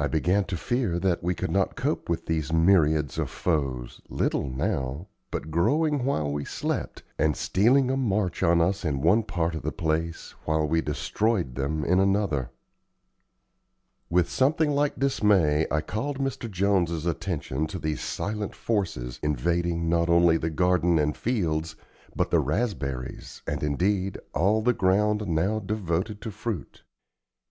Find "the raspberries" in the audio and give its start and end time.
22.30-23.42